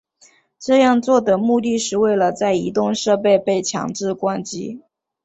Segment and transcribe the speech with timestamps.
[0.57, 4.81] 这样做的目的是为了在移动设备被强制关机。